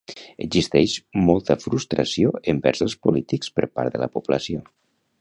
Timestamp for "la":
4.07-4.13